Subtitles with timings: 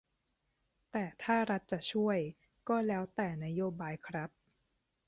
[0.91, 2.17] แต่ถ้ารัฐจะช่วย
[2.69, 4.29] ก็แล้วแต่นโยบายครับ